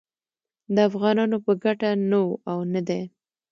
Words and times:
د 0.75 0.77
افغانانو 0.89 1.37
په 1.45 1.51
ګټه 1.63 1.89
نه 2.09 2.19
و 2.25 2.29
او 2.51 2.59
نه 2.73 2.81
دی 2.87 3.01